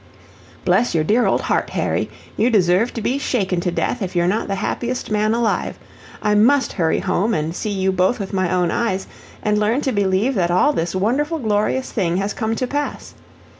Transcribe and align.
"Bless 0.65 0.95
your 0.95 1.03
dear 1.03 1.27
old 1.27 1.41
heart, 1.41 1.69
Harry, 1.69 2.09
you 2.35 2.49
deserve 2.49 2.91
to 2.95 3.03
be 3.03 3.19
shaken 3.19 3.59
to 3.59 3.69
death 3.69 4.01
if 4.01 4.15
you're 4.15 4.25
not 4.27 4.47
the 4.47 4.55
happiest 4.55 5.11
man 5.11 5.31
alive. 5.31 5.77
I 6.23 6.33
MUST 6.33 6.73
hurry 6.73 6.97
home 7.01 7.35
and 7.35 7.53
see 7.55 7.69
you 7.69 7.91
both 7.91 8.19
with 8.19 8.33
my 8.33 8.51
own 8.51 8.71
eyes, 8.71 9.05
and 9.43 9.59
learn 9.59 9.81
to 9.81 9.91
believe 9.91 10.33
that 10.33 10.49
all 10.49 10.73
this 10.73 10.95
wonderful 10.95 11.37
glorious 11.37 11.91
thing 11.91 12.17
has 12.17 12.33
come 12.33 12.55
to 12.55 12.65
pass. 12.65 13.13